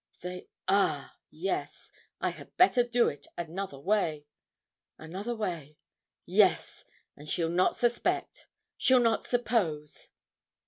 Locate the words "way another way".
3.77-5.77